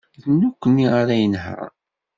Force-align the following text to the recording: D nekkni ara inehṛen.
D 0.31 0.33
nekkni 0.39 0.87
ara 0.99 1.15
inehṛen. 1.25 1.73